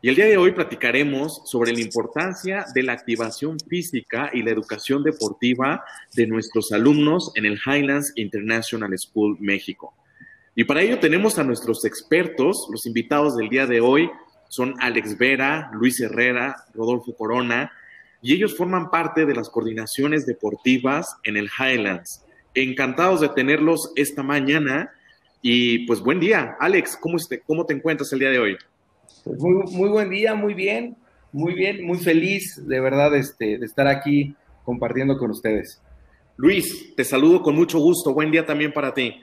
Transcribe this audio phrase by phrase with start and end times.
[0.00, 4.52] y el día de hoy platicaremos sobre la importancia de la activación física y la
[4.52, 9.92] educación deportiva de nuestros alumnos en el Highlands International School México.
[10.54, 14.08] Y para ello tenemos a nuestros expertos, los invitados del día de hoy
[14.48, 17.72] son Alex Vera, Luis Herrera, Rodolfo Corona,
[18.22, 22.24] y ellos forman parte de las coordinaciones deportivas en el Highlands.
[22.54, 24.92] Encantados de tenerlos esta mañana
[25.42, 26.56] y pues buen día.
[26.60, 28.58] Alex, ¿cómo, cómo te encuentras el día de hoy?
[29.24, 30.96] Pues muy, muy buen día, muy bien,
[31.32, 35.82] muy bien, muy feliz de verdad este, de estar aquí compartiendo con ustedes.
[36.36, 38.14] Luis, te saludo con mucho gusto.
[38.14, 39.20] Buen día también para ti.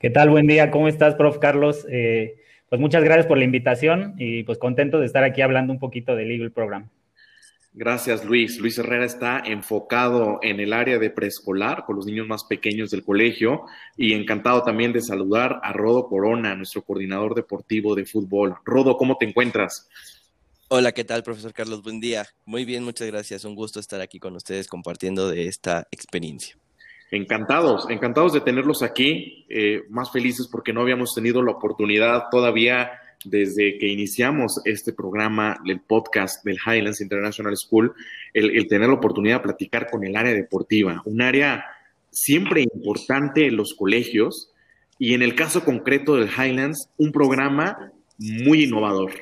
[0.00, 0.30] ¿Qué tal?
[0.30, 0.70] Buen día.
[0.70, 1.38] ¿Cómo estás, prof.
[1.38, 1.86] Carlos?
[1.90, 2.34] Eh,
[2.68, 6.16] pues muchas gracias por la invitación y pues contento de estar aquí hablando un poquito
[6.16, 6.88] del Eagle Program.
[7.72, 8.58] Gracias, Luis.
[8.58, 13.04] Luis Herrera está enfocado en el área de preescolar con los niños más pequeños del
[13.04, 13.62] colegio
[13.96, 18.56] y encantado también de saludar a Rodo Corona, nuestro coordinador deportivo de fútbol.
[18.64, 19.88] Rodo, ¿cómo te encuentras?
[20.68, 21.82] Hola, ¿qué tal, profesor Carlos?
[21.82, 22.26] Buen día.
[22.44, 23.44] Muy bien, muchas gracias.
[23.44, 26.56] Un gusto estar aquí con ustedes compartiendo de esta experiencia.
[27.10, 32.90] Encantados, encantados de tenerlos aquí, eh, más felices porque no habíamos tenido la oportunidad todavía
[33.24, 37.94] desde que iniciamos este programa, el podcast del Highlands International School,
[38.32, 41.64] el, tener la oportunidad de platicar con el área deportiva, un área
[42.10, 44.52] siempre importante en los colegios
[44.98, 49.12] y en el caso concreto del Highlands, un programa muy innovador.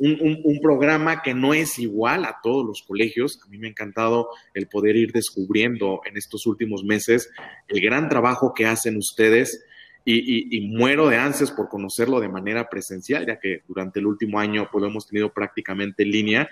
[0.00, 3.40] Un, un, programa que no es igual a todos los colegios.
[3.44, 7.28] A mí me ha encantado el poder ir descubriendo en estos últimos meses
[7.66, 9.64] el gran trabajo que hacen ustedes
[10.04, 14.68] y, muero de ansias por conocerlo de manera presencial, ya que durante el último año
[14.70, 16.48] pues, lo hemos tenido prácticamente en línea,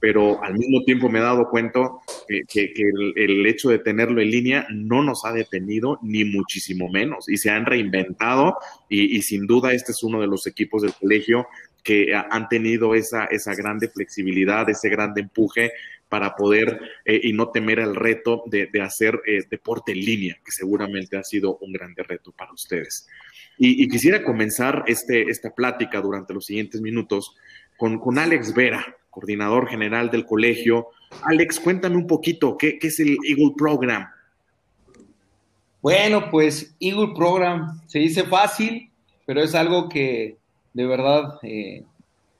[0.00, 1.80] pero al mismo tiempo me he dado cuenta
[2.26, 2.72] que,
[3.16, 7.50] el, hecho de tenerlo en línea no nos ha detenido ni muchísimo menos y se
[7.50, 8.56] han reinventado
[8.88, 11.46] y, sin duda este es uno de los equipos del colegio
[11.84, 15.72] que han tenido esa, esa grande flexibilidad, ese grande empuje
[16.10, 20.50] para poder eh, y no temer el reto de, hacer eh, deporte en línea, que
[20.50, 23.06] seguramente ha sido un grande reto para ustedes.
[23.56, 27.36] Y, quisiera comenzar este, esta plática durante los siguientes minutos
[27.76, 30.88] con, con, Alex Vera, coordinador general del colegio.
[31.24, 34.08] Alex, cuéntame un poquito, ¿qué, qué es el Eagle Program?
[35.82, 38.90] Bueno, pues Eagle Program se dice fácil,
[39.26, 40.38] pero es algo que
[40.72, 41.84] de verdad eh,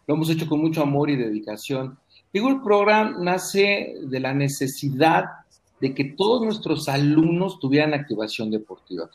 [0.07, 1.99] lo hemos hecho con mucho amor y dedicación
[2.33, 5.25] el Program nace de la necesidad
[5.81, 9.09] de que todos nuestros alumnos tuvieran activación deportiva.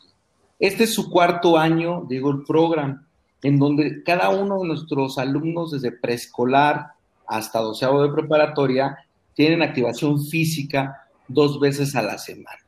[0.59, 3.05] Este es su cuarto año de Eagle Program,
[3.43, 6.87] en donde cada uno de nuestros alumnos, desde preescolar
[7.27, 8.97] hasta doceavo de preparatoria,
[9.33, 12.59] tienen activación física dos veces a la semana.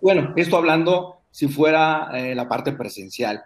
[0.00, 3.42] Bueno, esto hablando si fuera eh, la parte presencial.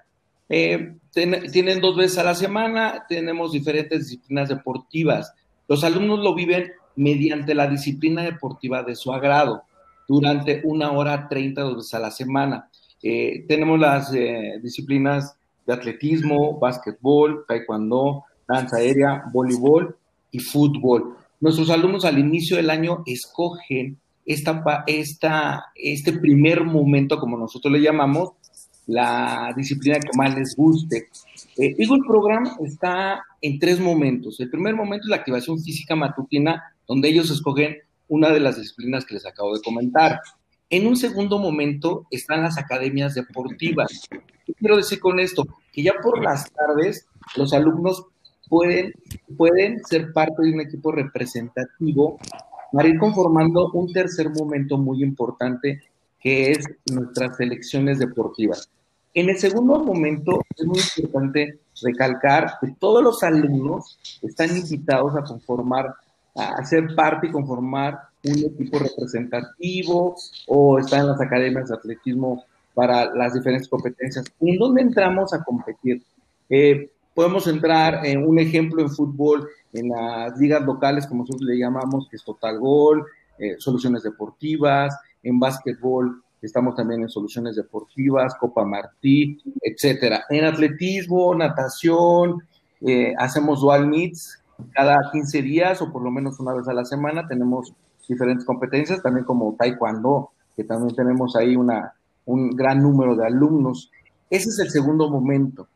[0.49, 5.33] Eh, tienen dos veces a la semana, tenemos diferentes disciplinas deportivas.
[5.71, 9.63] Los alumnos lo viven mediante la disciplina deportiva de su agrado
[10.09, 12.69] durante una hora treinta a la semana.
[13.01, 19.97] Eh, tenemos las eh, disciplinas de atletismo, básquetbol, taekwondo, danza aérea, voleibol
[20.33, 21.17] y fútbol.
[21.39, 27.81] Nuestros alumnos al inicio del año escogen esta, esta, este primer momento, como nosotros le
[27.81, 28.33] llamamos,
[28.87, 31.09] la disciplina que más les guste.
[31.57, 34.41] Eh, Eagle Program está en tres momentos.
[34.41, 37.77] El primer momento es la activación física matutina, donde ellos escogen
[38.09, 40.21] una de las disciplinas que les acabo de comentar.
[40.69, 44.09] En un segundo momento están las academias deportivas.
[44.45, 45.47] ¿Qué quiero decir con esto?
[45.73, 48.07] Que ya por las tardes los alumnos
[48.49, 48.93] pueden,
[49.37, 52.19] pueden ser parte de un equipo representativo
[52.73, 55.81] para ir conformando un tercer momento muy importante
[56.21, 58.69] que es nuestras selecciones deportivas.
[59.15, 65.25] En el segundo momento es muy importante recalcar que todos los alumnos están invitados a
[65.25, 65.95] conformar,
[66.37, 70.15] a ser parte y conformar un equipo representativo
[70.47, 72.45] o están en las academias de atletismo
[72.75, 74.27] para las diferentes competencias.
[74.41, 76.03] ¿En dónde entramos a competir?
[76.49, 81.59] Eh, podemos entrar en un ejemplo en fútbol, en las ligas locales, como nosotros le
[81.59, 83.05] llamamos, que es Total Gol,
[83.39, 90.25] eh, soluciones deportivas, en básquetbol estamos también en soluciones deportivas, Copa Martí, etcétera.
[90.31, 92.43] En atletismo, natación,
[92.81, 96.85] eh, hacemos dual meets, cada 15 días o por lo menos una vez a la
[96.85, 97.75] semana tenemos
[98.09, 101.95] diferentes competencias, también como Taekwondo, que también tenemos ahí una,
[102.27, 103.91] un gran número de alumnos.
[104.29, 105.69] Ese es el segundo momento.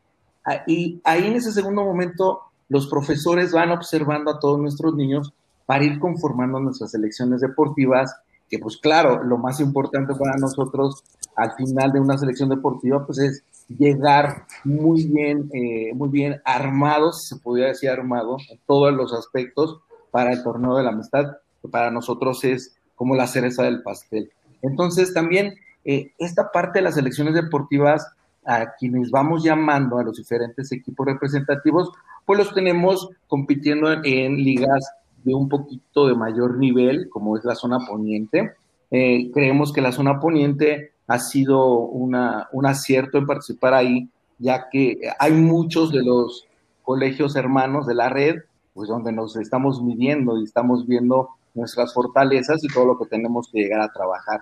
[0.43, 5.33] Ah, y ahí en ese segundo momento los profesores van observando a todos nuestros niños
[5.65, 8.15] para ir conformando nuestras selecciones deportivas,
[8.49, 11.03] que pues claro, lo más importante para nosotros
[11.35, 17.23] al final de una selección deportiva pues es llegar muy bien, eh, muy bien armados,
[17.23, 19.79] si se podría decir armado, en todos los aspectos
[20.11, 21.25] para el torneo de la amistad,
[21.61, 24.31] que para nosotros es como la cereza del pastel.
[24.61, 28.07] Entonces también eh, esta parte de las selecciones deportivas
[28.45, 31.91] a quienes vamos llamando a los diferentes equipos representativos,
[32.25, 34.83] pues los tenemos compitiendo en, ligas
[35.25, 38.53] de un poquito de mayor nivel, como es la zona poniente.
[38.91, 44.07] Eh, creemos que la zona poniente ha sido una, un acierto en participar ahí,
[44.37, 46.47] ya que hay muchos de los
[46.83, 48.35] colegios hermanos de la red,
[48.73, 53.49] pues donde nos estamos midiendo y estamos viendo nuestras fortalezas y todo lo que tenemos
[53.51, 54.41] que llegar a trabajar.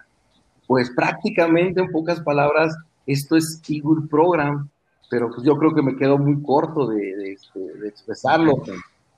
[0.67, 2.75] Pues prácticamente, en pocas palabras,
[3.05, 4.69] esto es Eagle Program,
[5.09, 8.63] pero pues yo creo que me quedo muy corto de, este, expresarlo.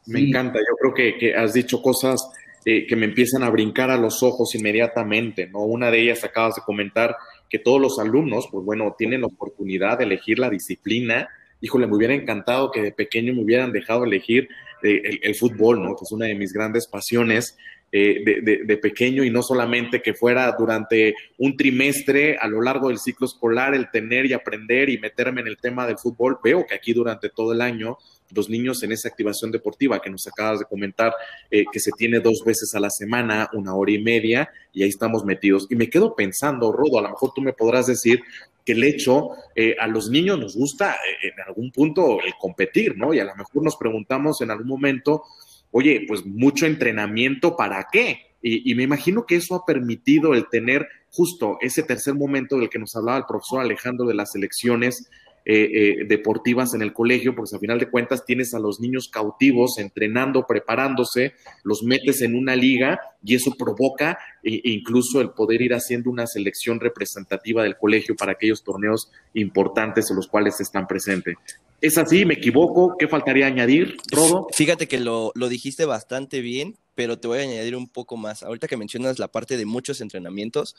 [0.08, 2.30] Me encanta, yo creo que, que has dicho cosas
[2.68, 5.60] eh, que me empiezan a brincar a los ojos inmediatamente, ¿no?
[5.60, 7.16] Una de ellas acabas de comentar
[7.48, 11.30] que todos los alumnos, pues bueno, tienen la oportunidad de elegir la disciplina.
[11.62, 14.50] Híjole, me hubiera encantado que de pequeño me hubieran dejado elegir
[14.82, 15.96] eh, el, el, fútbol, ¿no?
[15.96, 17.56] Que es una de mis grandes pasiones.
[17.98, 22.98] Eh, de, pequeño y no solamente que fuera durante un trimestre a lo largo del
[22.98, 26.38] ciclo escolar el tener y aprender y meterme en el tema del fútbol.
[26.44, 27.98] Veo que aquí durante todo el año
[28.34, 31.14] los niños en esa activación deportiva que nos acabas de comentar,
[31.52, 34.90] eh, que se tiene dos veces a la semana, una hora y media, y ahí
[34.90, 35.68] estamos metidos.
[35.70, 38.22] Y me quedo pensando, Rodo, a lo mejor tú me podrás decir
[38.66, 43.14] que el hecho, eh, a los niños nos gusta en algún punto el competir, ¿no?
[43.14, 45.24] Y a lo mejor nos preguntamos en algún momento,
[45.72, 48.36] oye, pues mucho entrenamiento, ¿para qué?
[48.48, 52.78] Y, me imagino que eso ha permitido el tener justo ese tercer momento del que
[52.78, 55.10] nos hablaba el profesor Alejandro de las elecciones
[55.48, 59.10] eh, eh, deportivas en el colegio, porque al final de cuentas tienes a los niños
[59.10, 61.34] cautivos entrenando, preparándose,
[61.64, 66.10] los metes en una liga y eso provoca e, e incluso el poder ir haciendo
[66.10, 71.36] una selección representativa del colegio para aquellos torneos importantes en los cuales están presentes.
[71.82, 72.26] ¿Es así?
[72.26, 72.96] ¿Me equivoco?
[72.98, 74.48] ¿Qué faltaría añadir, Rodo?
[74.52, 78.42] Fíjate que lo, lo, dijiste bastante bien, pero te voy a añadir un poco más.
[78.42, 80.76] Ahorita que mencionas la parte de muchos entrenamientos,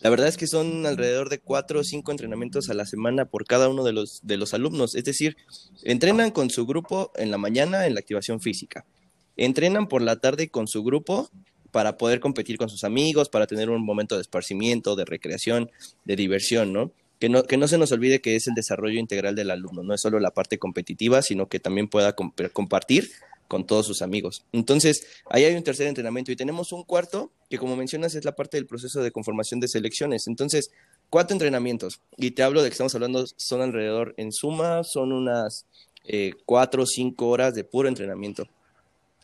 [0.00, 3.46] la verdad es que son alrededor de cuatro o cinco entrenamientos a la semana por
[3.46, 4.94] cada uno de los, de los alumnos.
[4.94, 5.36] Es decir,
[5.84, 8.84] entrenan con su grupo en la mañana en la activación física.
[9.36, 11.30] Entrenan por la tarde con su grupo
[11.70, 15.70] para poder competir con sus amigos, para tener un momento de esparcimiento, de recreación,
[16.04, 16.92] de diversión, ¿no?
[17.20, 19.94] que no, que no se nos olvide que es el desarrollo integral del alumno, no
[19.94, 22.16] es solo la parte competitiva, sino que también pueda
[22.52, 23.10] compartir
[23.50, 24.44] con todos sus amigos.
[24.52, 28.36] Entonces, ahí hay un tercer entrenamiento y tenemos un cuarto que, como mencionas, es la
[28.36, 30.28] parte del proceso de conformación de selecciones.
[30.28, 30.70] Entonces,
[31.10, 32.00] cuatro entrenamientos.
[32.16, 35.66] Y te hablo de que estamos hablando, son alrededor, en suma, son unas
[36.04, 38.46] eh, cuatro o cinco horas de puro entrenamiento.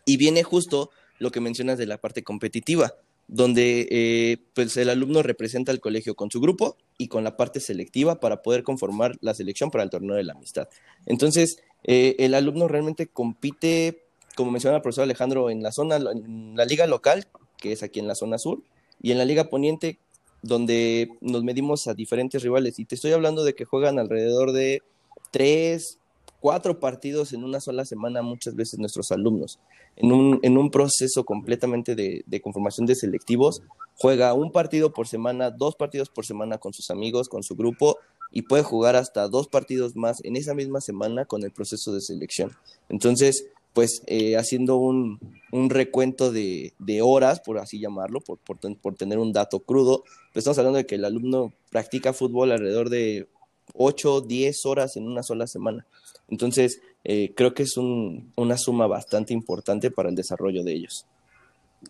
[0.04, 0.90] Y viene justo
[1.20, 2.96] lo que mencionas de la parte competitiva
[3.28, 7.60] donde eh, pues el alumno representa al colegio con su grupo y con la parte
[7.60, 10.68] selectiva para poder conformar la selección para el torneo de la amistad.
[11.06, 14.05] Entonces, eh, el alumno realmente compite,
[14.36, 17.26] como mencionaba el profesor Alejandro, en la zona, en la liga local,
[17.58, 18.62] que es aquí en la zona sur,
[19.02, 19.98] y en la liga poniente,
[20.42, 22.78] donde nos medimos a diferentes rivales.
[22.78, 24.82] Y te estoy hablando de que juegan alrededor de
[25.30, 25.98] tres,
[26.40, 29.58] cuatro partidos en una sola semana muchas veces nuestros alumnos.
[29.96, 33.62] En un, proceso completamente de, conformación de selectivos,
[33.96, 37.98] juega un partido por semana, dos partidos por semana con sus amigos, con su grupo,
[38.30, 42.00] y puede jugar hasta dos partidos más en esa misma semana con el proceso de
[42.00, 42.52] selección.
[42.88, 43.46] Entonces,
[43.76, 45.20] pues eh, haciendo un,
[45.52, 50.02] un recuento de, horas, por así llamarlo, por, tener un dato crudo,
[50.32, 53.28] pues estamos hablando de que el alumno practica fútbol alrededor de
[53.74, 55.84] 8, 10 horas en una sola semana.
[56.30, 61.04] Entonces, eh, creo que es una suma bastante importante para el desarrollo de ellos.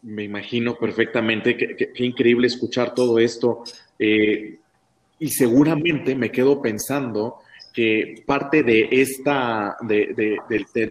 [0.03, 3.63] Me imagino perfectamente, qué, increíble escuchar todo esto.
[4.01, 4.59] Eh,
[5.21, 7.37] y seguramente me quedo pensando
[7.77, 10.39] que parte de esta, de,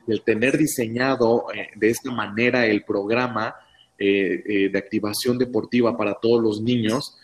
[0.06, 3.56] del tener diseñado eh, de esta manera el programa
[3.98, 7.18] de activación deportiva para todos los niños,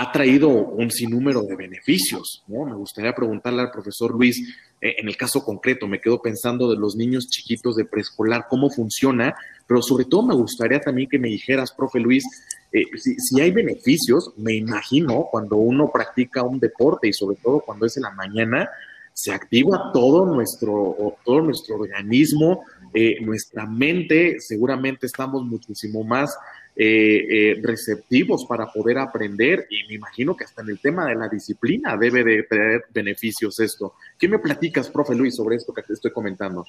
[0.00, 2.44] ha traído un sinnúmero de beneficios.
[2.46, 2.64] ¿no?
[2.64, 4.40] Me gustaría preguntarle al profesor Luis,
[4.80, 8.70] eh, en el caso concreto, me quedo pensando de los niños chiquitos de preescolar, cómo
[8.70, 9.34] funciona,
[9.66, 12.22] pero sobre todo me gustaría también que me dijeras, profe Luis,
[12.70, 17.84] eh, si, hay beneficios, me imagino cuando uno practica un deporte y sobre todo cuando
[17.84, 18.68] es en la mañana,
[19.18, 22.62] se activa todo nuestro, todo nuestro organismo,
[22.94, 26.38] eh, nuestra mente, seguramente estamos muchísimo más
[26.76, 31.16] eh, eh, receptivos para poder aprender y me imagino que hasta en el tema de
[31.16, 33.94] la disciplina debe de tener beneficios esto.
[34.16, 36.64] ¿Qué me platicas, profe Luis, sobre esto que te estoy comentando?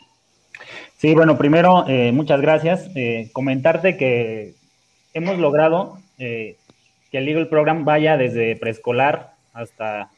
[0.98, 2.90] Sí, bueno, primero, muchas gracias.
[3.32, 4.56] comentarte que
[5.14, 6.58] hemos logrado que
[7.12, 10.10] el Eagle Program vaya desde preescolar hasta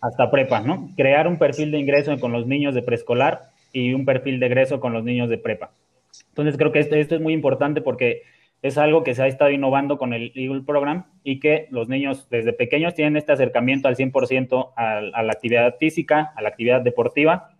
[0.00, 0.90] hasta prepa, ¿no?
[0.96, 4.80] Crear un perfil de ingreso con los niños de preescolar y un perfil de egreso
[4.80, 5.72] con los niños de prepa.
[6.28, 8.22] Entonces creo que esto, es muy importante porque
[8.62, 12.28] es algo que se ha estado innovando con el Eagle Program y que los niños
[12.30, 16.80] desde pequeños tienen este acercamiento al 100% a, a, la actividad física, a la actividad
[16.80, 17.50] deportiva.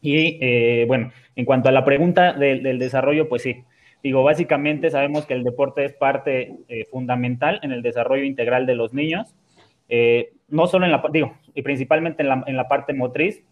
[0.00, 3.64] Y eh, bueno, en cuanto a la pregunta del desarrollo, pues sí,
[4.02, 8.74] digo, básicamente sabemos que el deporte es parte eh, fundamental en el desarrollo integral de
[8.74, 9.34] los niños.
[9.88, 13.44] Eh, no solo en la, digo, y principalmente en la, en la parte motriz,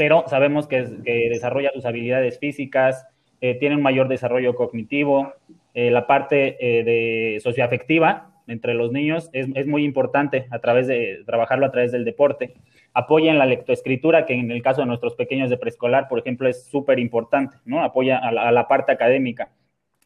[0.00, 0.82] pero sabemos que,
[1.30, 3.06] desarrolla sus habilidades físicas,
[3.42, 5.34] eh, tiene un mayor desarrollo cognitivo,
[5.74, 10.86] eh, la parte eh, de socioafectiva entre los niños es, es, muy importante a través
[10.86, 12.54] de trabajarlo a través del deporte.
[12.94, 16.48] Apoya en la lectoescritura, que en el caso de nuestros pequeños de preescolar, por ejemplo,
[16.48, 17.84] es súper importante, ¿no?
[17.84, 19.50] Apoya a la, parte académica.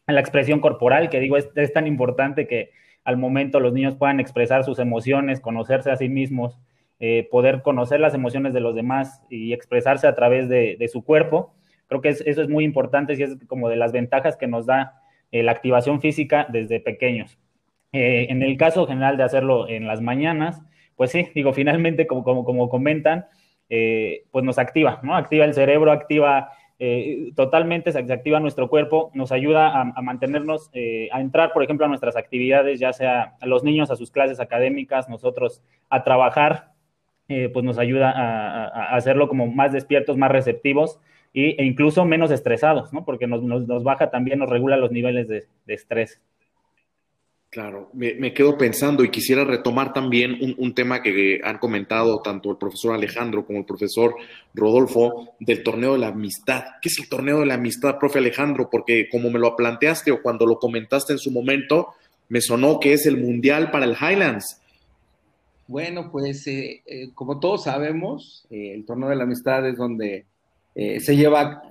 [0.07, 2.71] A la expresión corporal, que digo, es, es tan importante que
[3.05, 6.59] al momento los niños puedan expresar sus emociones, conocerse a sí mismos,
[6.99, 11.53] eh, poder conocer las emociones de los demás y expresarse a través de, su cuerpo.
[11.87, 15.01] Creo que eso es muy importante y es como de las ventajas que nos da
[15.31, 17.37] eh, la activación física desde pequeños.
[17.91, 20.63] Eh, en el caso general de hacerlo en las mañanas,
[20.95, 23.27] pues sí, digo, finalmente, como, comentan,
[23.67, 25.15] pues nos activa, ¿no?
[25.15, 31.07] Activa el cerebro, activa eh, totalmente se, activa nuestro cuerpo, nos ayuda a, mantenernos, eh,
[31.11, 34.39] a entrar, por ejemplo, a nuestras actividades, ya sea a los niños a sus clases
[34.39, 36.73] académicas, nosotros a trabajar,
[37.29, 40.99] eh, pues nos ayuda a, hacerlo como más despiertos, más receptivos
[41.33, 43.03] e incluso menos estresados, ¿no?
[43.03, 46.21] Porque nos, nos, baja también, nos regula los niveles de estrés.
[47.55, 52.57] Claro, me, quedo pensando y quisiera retomar también un, tema que han comentado tanto el
[52.57, 54.13] profesor Alejandro como el profesor
[54.53, 56.65] Rodolfo del torneo de la amistad.
[56.81, 58.69] ¿Qué es el torneo de la amistad, profe Alejandro?
[58.69, 61.93] Porque como me lo planteaste o cuando lo comentaste en su momento,
[62.27, 64.59] me sonó que es el mundial para el Highlands.
[65.65, 70.25] Bueno, pues eh, eh, como todos sabemos, eh, el torneo de la amistad es donde
[70.75, 71.61] se lleva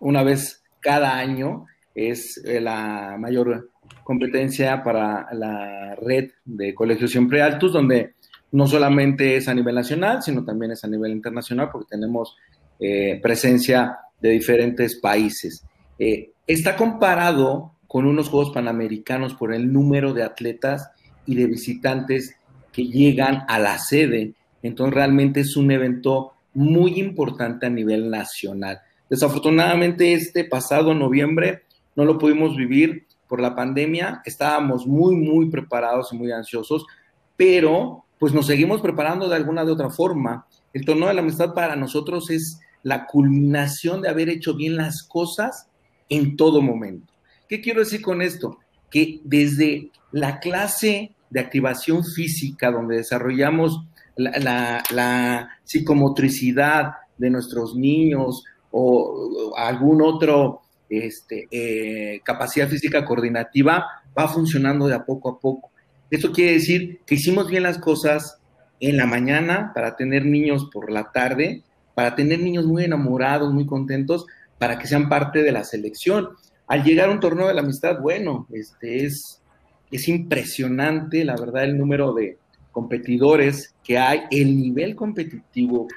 [0.00, 3.68] una vez cada año, es la mayor
[4.04, 8.14] competencia para la red de colegios siempre altos, donde
[8.52, 12.36] no solamente es a nivel nacional, sino también es a nivel internacional, porque tenemos
[12.80, 15.64] eh, presencia de diferentes países.
[15.98, 20.90] Eh, está comparado con unos Juegos Panamericanos por el número de atletas
[21.26, 22.36] y de visitantes
[22.72, 24.34] que llegan a la sede.
[24.62, 28.80] Entonces realmente es un evento muy importante a nivel nacional.
[29.10, 31.62] Desafortunadamente este pasado noviembre
[31.96, 36.86] no lo pudimos vivir por la pandemia, estábamos muy, muy preparados y muy ansiosos,
[37.36, 40.46] pero pues nos seguimos preparando de alguna de otra forma.
[40.72, 45.02] El torneo de la amistad para nosotros es la culminación de haber hecho bien las
[45.02, 45.68] cosas
[46.08, 47.12] en todo momento.
[47.48, 48.58] ¿Qué quiero decir con esto?
[48.90, 53.84] Que desde la clase de activación física, donde desarrollamos
[54.16, 64.28] la, la psicomotricidad de nuestros niños o algún otro este, eh, capacidad física coordinativa va
[64.28, 65.70] funcionando de a poco a poco.
[66.10, 68.38] Esto quiere decir que hicimos bien las cosas
[68.80, 71.62] en la mañana para tener niños por la tarde,
[71.94, 74.26] para tener niños muy enamorados, muy contentos,
[74.58, 76.30] para que sean parte de la selección.
[76.66, 79.42] Al llegar a un torneo de la amistad, bueno, este es,
[79.90, 82.38] es impresionante, la verdad, el número de
[82.72, 85.88] competidores que hay, el nivel competitivo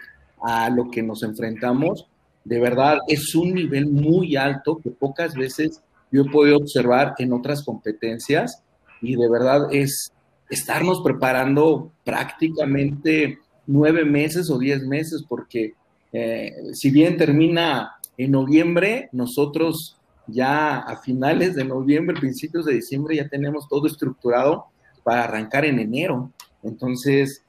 [0.41, 2.07] a lo que nos enfrentamos
[2.43, 5.81] de verdad es un nivel muy alto que pocas veces
[6.11, 8.63] yo he podido observar en otras competencias
[9.01, 10.11] y de verdad es
[10.49, 15.73] estarnos preparando prácticamente nueve meses o diez meses porque
[16.11, 23.15] eh, si bien termina en noviembre, nosotros ya a finales de noviembre, principios de diciembre
[23.15, 24.65] ya tenemos todo estructurado
[25.03, 26.31] para arrancar en enero.
[26.63, 27.43] Entonces,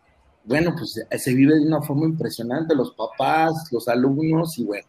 [0.45, 4.87] bueno, pues se vive de una forma impresionante, los papás, los alumnos y bueno.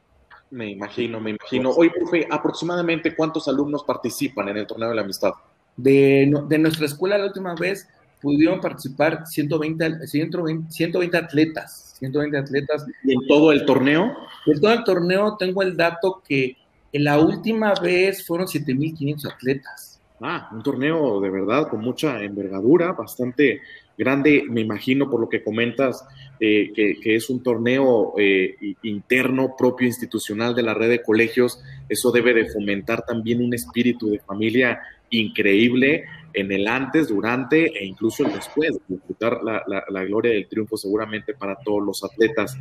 [0.52, 1.72] Me imagino, me imagino.
[1.72, 5.32] Hoy, profe, aproximadamente cuántos alumnos participan en el torneo de la amistad?
[5.76, 7.88] De, de nuestra escuela la última vez
[8.22, 11.96] pudieron participar 120, 120, 120 atletas.
[12.00, 12.86] 120 atletas.
[13.04, 14.16] ¿Y en todo el torneo?
[14.46, 16.56] En todo el torneo tengo el dato que
[16.92, 20.00] en la última vez fueron 7.500 atletas.
[20.22, 23.62] Ah, un torneo de verdad con mucha envergadura, bastante
[23.98, 26.06] grande, me imagino por lo que comentas,
[26.40, 32.12] eh, que, es un torneo eh, interno propio institucional de la red de colegios, eso
[32.12, 38.26] debe de fomentar también un espíritu de familia increíble en el antes, durante e incluso
[38.26, 42.58] el después, disfrutar la, la, gloria del triunfo seguramente para todos los atletas.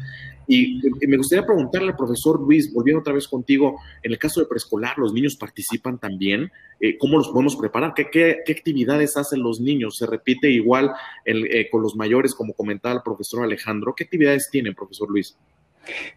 [0.46, 4.98] Y, me gustaría preguntarle profesor Luis, volviendo otra vez contigo, en el caso de preescolar,
[4.98, 6.50] ¿los niños participan también?
[6.80, 7.94] Eh, ¿Cómo los podemos preparar?
[7.94, 9.96] ¿Qué, ¿Qué, actividades hacen los niños?
[9.96, 10.92] ¿Se repite igual
[11.24, 13.94] eh, con los mayores, como comentaba el profesor Alejandro?
[13.96, 15.36] ¿Qué actividades tienen, profesor Luis?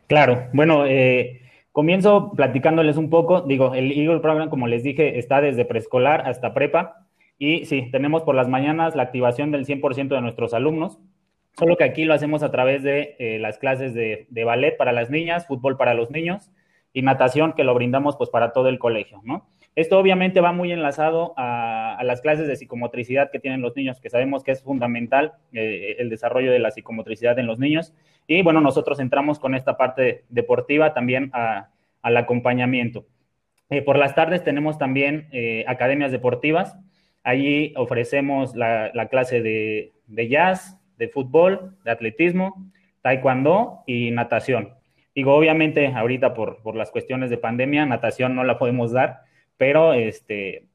[0.07, 3.41] Claro, bueno, eh, comienzo platicándoles un poco.
[3.41, 7.04] Digo, el Eagle Program, como les dije, está desde preescolar hasta prepa.
[7.37, 10.99] Y sí, tenemos por las mañanas la activación del 100% de nuestros alumnos,
[11.57, 15.09] solo que aquí lo hacemos a través de eh, las clases de, ballet para las
[15.09, 16.51] niñas, fútbol para los niños
[16.93, 19.49] y natación que lo brindamos pues para todo el colegio, ¿no?
[19.75, 24.09] Esto obviamente va muy enlazado a, las clases de psicomotricidad que tienen los niños, que
[24.09, 27.93] sabemos que es fundamental eh, el desarrollo de la psicomotricidad en los niños.
[28.25, 33.05] Y bueno, nosotros entramos con esta parte deportiva también al acompañamiento.
[33.69, 35.27] Eh, por las tardes tenemos también
[35.67, 36.77] academias deportivas
[37.25, 44.75] Allí ofrecemos la, clase de, jazz, de fútbol, de atletismo, taekwondo y natación.
[45.15, 49.21] Digo, obviamente ahorita por, las cuestiones de pandemia, natación no la podemos dar,
[49.57, 50.67] pero este,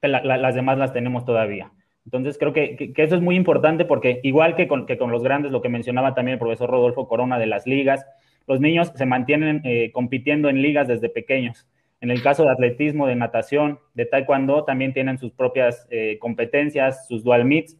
[0.00, 1.72] las demás las tenemos todavía.
[2.04, 5.68] Entonces creo que, eso es muy importante porque igual que con, los grandes, lo que
[5.68, 8.06] mencionaba también el profesor Rodolfo Corona de las ligas,
[8.46, 11.66] los niños se mantienen eh, compitiendo en ligas desde pequeños.
[12.00, 17.06] En el caso de atletismo, de natación, de taekwondo, también tienen sus propias eh, competencias,
[17.08, 17.78] sus dual meets.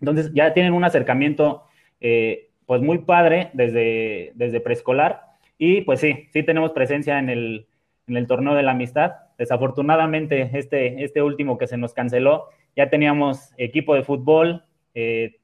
[0.00, 1.64] Entonces ya tienen un acercamiento
[2.00, 5.22] eh, pues muy padre desde, desde preescolar.
[5.56, 7.66] Y pues sí, sí tenemos presencia en el,
[8.06, 9.12] en el torneo de la amistad.
[9.38, 15.36] Desafortunadamente, este, este último que se nos canceló, ya teníamos equipo de fútbol, eh,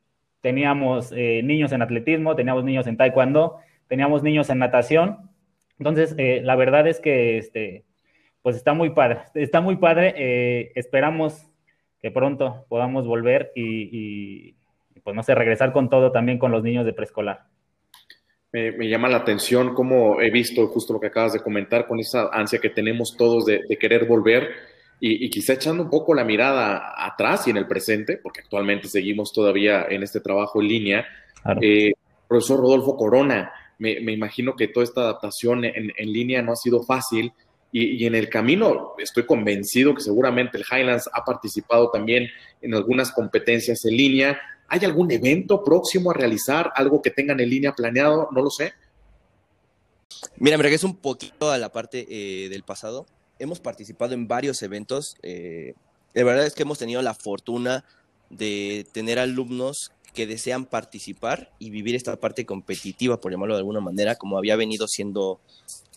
[0.42, 3.58] teníamos niños en atletismo, teníamos niños en taekwondo,
[3.88, 5.30] teníamos niños en natación.
[5.78, 7.84] Entonces, la verdad es que este,
[8.42, 10.14] pues está muy padre, está muy padre.
[10.16, 11.46] Eh, esperamos
[12.00, 14.54] que pronto podamos volver y,
[15.04, 17.44] pues no sé, regresar con todo también con los niños de preescolar.
[18.52, 22.30] Me, llama la atención cómo he visto justo lo que acabas de comentar con esa
[22.32, 24.50] ansia que tenemos todos de, querer volver
[24.98, 29.32] y, quizá echando un poco la mirada atrás y en el presente, porque actualmente seguimos
[29.32, 31.06] todavía en este trabajo en línea.
[31.60, 31.92] Eh,
[32.26, 37.32] profesor Rodolfo Corona, me, imagino que toda esta adaptación en línea no ha sido fácil
[37.72, 42.28] y, en el camino estoy convencido que seguramente el Highlands ha participado también
[42.60, 44.40] en algunas competencias en línea.
[44.68, 46.72] ¿Hay algún evento próximo a realizar?
[46.74, 48.28] ¿Algo que tengan en línea planeado?
[48.32, 48.72] No lo sé.
[50.36, 53.06] Mira, me regreso un poquito a la parte eh, del pasado.
[53.38, 55.16] Hemos participado en varios eventos.
[55.22, 55.74] Eh,
[56.14, 57.84] verdad es que hemos tenido la fortuna
[58.30, 63.80] de tener alumnos que desean participar y vivir esta parte competitiva, por llamarlo de alguna
[63.80, 65.40] manera, como había venido siendo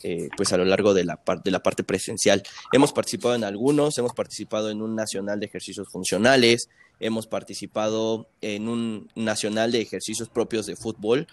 [0.05, 2.43] eh, pues a lo largo de la, parte presencial.
[2.73, 6.67] Hemos participado en algunos, hemos participado en un nacional de ejercicios funcionales,
[6.99, 11.27] hemos participado en un nacional de ejercicios propios de fútbol,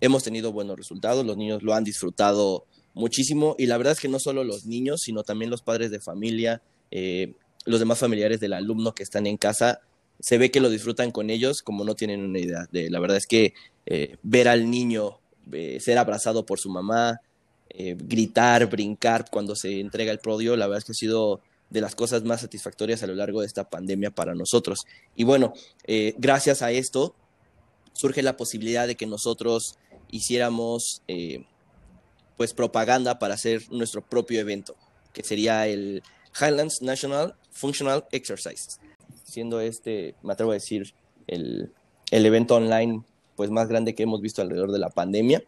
[0.00, 4.08] hemos tenido buenos resultados, los niños lo han disfrutado muchísimo y la verdad es que
[4.08, 6.60] no solo los niños, sino también los padres de familia,
[6.90, 7.34] eh,
[7.66, 9.80] los demás familiares del alumno que están en casa,
[10.20, 12.66] se ve que lo disfrutan con ellos como no tienen una idea.
[12.70, 13.54] De, la verdad es que
[13.86, 15.18] eh, ver al niño
[15.80, 17.20] ser abrazado por su mamá,
[17.70, 21.80] eh, gritar, brincar cuando se entrega el podio, la verdad es que ha sido de
[21.80, 24.80] las cosas más satisfactorias a lo largo de esta pandemia para nosotros.
[25.14, 25.52] Y bueno,
[25.84, 27.14] eh, gracias a esto
[27.92, 29.76] surge la posibilidad de que nosotros
[30.10, 31.44] hiciéramos eh,
[32.36, 34.74] pues propaganda para hacer nuestro propio evento,
[35.12, 36.02] que sería el
[36.40, 38.78] Highlands National Functional Exercise,
[39.30, 40.94] siendo este, me atrevo a decir,
[41.26, 41.72] el,
[42.10, 43.02] el evento online
[43.36, 45.42] pues más grande que hemos visto alrededor de la pandemia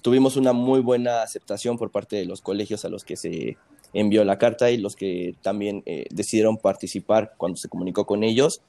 [0.00, 3.56] tuvimos una muy buena aceptación por parte de los colegios a los que se
[3.92, 8.62] envió la carta y los que también eh, decidieron participar cuando se comunicó con ellos.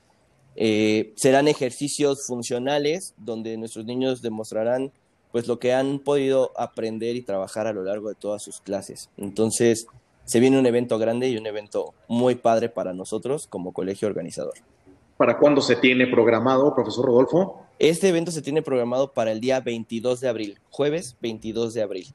[0.56, 4.92] Eh, serán ejercicios funcionales donde nuestros niños demostrarán
[5.32, 9.10] pues lo que han podido aprender y trabajar a lo largo de todas sus clases.
[9.18, 9.88] Entonces,
[10.26, 14.56] se viene un evento grande y un evento muy padre para nosotros como colegio organizador.
[15.18, 17.62] ¿Para cuándo se tiene programado, profesor Rodolfo?
[17.80, 22.08] Este evento se tiene programado para el día 22 de abril, jueves 22 de abril.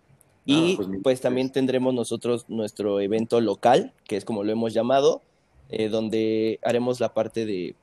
[0.45, 4.73] Y ah, pues, pues, también tendremos nosotros nuestro evento local, que es como lo hemos
[4.73, 5.21] llamado,
[5.69, 7.77] eh, donde haremos la parte de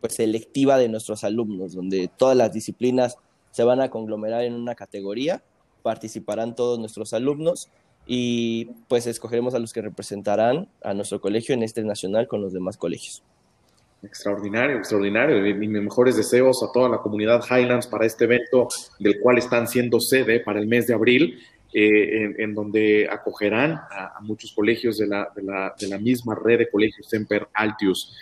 [0.00, 3.18] pues selectiva de nuestros alumnos, donde todas las disciplinas
[3.50, 5.42] se van a conglomerar en una categoría,
[5.82, 7.68] participarán todos nuestros alumnos
[8.10, 12.54] y pues escogeremos a los que representarán a nuestro colegio en este nacional con los
[12.54, 13.22] demás colegios.
[14.02, 15.46] Extraordinario, extraordinario.
[15.46, 18.68] Y mis mejores deseos a toda la comunidad Highlands para este evento
[18.98, 21.38] del cual están siendo sede para el mes de abril,
[21.74, 26.60] eh, en, donde acogerán a, muchos colegios de la, de, la, de la, misma red
[26.60, 28.16] de colegios Semper Altius.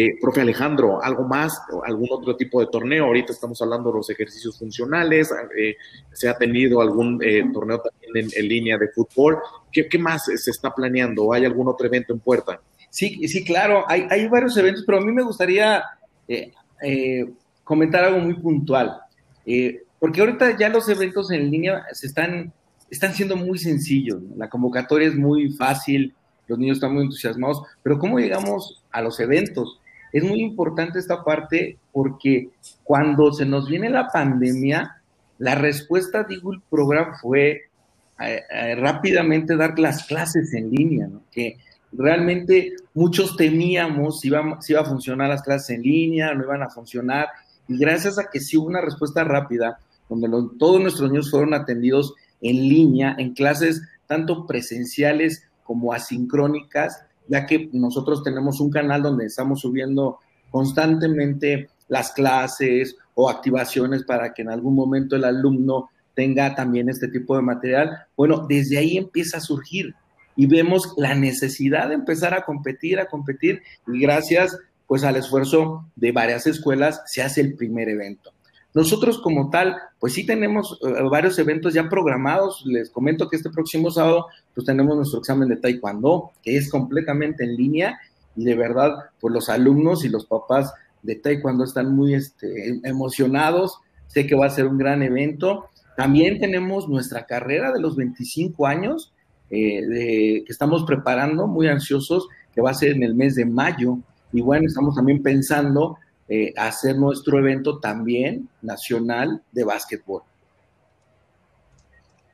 [0.00, 1.60] Eh, profe Alejandro, ¿algo más?
[1.84, 3.06] ¿Algún otro tipo de torneo?
[3.06, 5.32] Ahorita estamos hablando de los ejercicios funcionales.
[5.56, 5.76] Eh,
[6.12, 7.18] ¿Se ha tenido algún
[7.52, 9.38] torneo también en, línea de fútbol?
[9.72, 11.32] ¿Qué, ¿Qué, más se está planeando?
[11.32, 12.60] ¿Hay algún otro evento en puerta?
[12.90, 15.84] Sí, sí, claro, hay, varios eventos, pero a mí me gustaría
[16.26, 17.30] eh, eh,
[17.62, 18.98] comentar algo muy puntual,
[19.44, 22.52] eh, porque ahorita ya los eventos en línea se están,
[22.90, 26.14] están siendo muy sencillos, la convocatoria es muy fácil,
[26.46, 29.80] los niños están muy entusiasmados, pero ¿cómo llegamos a los eventos?
[30.12, 32.50] Es muy importante esta parte porque
[32.84, 35.02] cuando se nos viene la pandemia,
[35.38, 37.62] la respuesta de Google Program fue
[38.76, 41.56] rápidamente dar las clases en línea, que
[41.92, 46.62] realmente muchos temíamos si iba, si iba a funcionar las clases en línea, no iban
[46.62, 47.28] a funcionar,
[47.68, 52.14] y gracias a que sí hubo una respuesta rápida, donde todos nuestros niños fueron atendidos
[52.40, 59.26] en línea, en clases tanto presenciales como asincrónicas, ya que nosotros tenemos un canal donde
[59.26, 60.18] estamos subiendo
[60.50, 67.08] constantemente las clases o activaciones para que en algún momento el alumno tenga también este
[67.08, 68.06] tipo de material.
[68.16, 69.94] Bueno, desde ahí empieza a surgir
[70.36, 75.86] y vemos la necesidad de empezar a competir, a competir, y gracias pues al esfuerzo
[75.96, 78.32] de varias escuelas se hace el primer evento.
[78.74, 82.62] Nosotros como tal, pues sí tenemos eh, varios eventos ya programados.
[82.66, 87.44] Les comento que este próximo sábado pues tenemos nuestro examen de taekwondo, que es completamente
[87.44, 87.98] en línea
[88.36, 93.80] y de verdad, pues los alumnos y los papás de taekwondo están muy este, emocionados.
[94.06, 95.70] Sé que va a ser un gran evento.
[95.96, 99.12] También tenemos nuestra carrera de los 25 años,
[99.50, 103.98] eh, que estamos preparando, muy ansiosos, que va a ser en el mes de mayo.
[104.32, 110.22] Y bueno, estamos también pensando eh, hacer nuestro evento también nacional de básquetbol.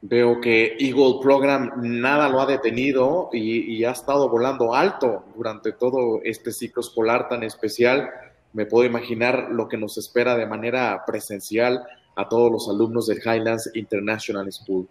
[0.02, 6.20] Veo que Eagle Program nada lo ha detenido y, ha estado volando alto durante todo
[6.24, 8.10] este ciclo escolar tan especial.
[8.52, 11.82] Me puedo imaginar lo que nos espera de manera presencial
[12.16, 14.86] a todos los alumnos del Highlands International School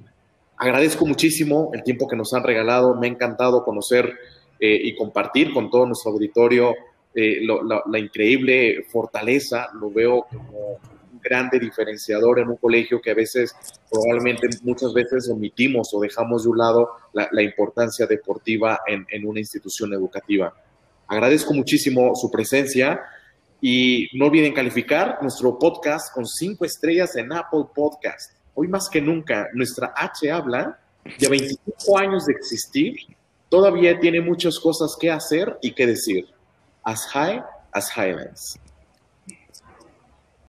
[0.63, 2.96] agradezco muchísimo el tiempo que nos han regalado.
[2.96, 4.13] Me ha encantado conocer
[4.60, 6.74] eh, y compartir con todo nuestro auditorio
[7.15, 9.69] eh, la, increíble fortaleza.
[9.80, 10.80] Lo veo como
[11.12, 13.56] un grande diferenciador en un colegio que a veces,
[13.89, 19.39] probablemente muchas veces omitimos o dejamos de un lado la, importancia deportiva en, en una
[19.39, 20.54] institución educativa.
[21.08, 23.02] Agradezco muchísimo su presencia.
[23.65, 29.02] Y no olviden calificar nuestro podcast con cinco estrellas en Apple Podcast hoy más que
[29.02, 30.80] nunca, nuestra H habla
[31.19, 32.95] de 25 años de existir,
[33.49, 36.26] todavía tiene muchas cosas que hacer y que decir.
[36.86, 37.41] As high
[37.74, 38.58] as Highlands.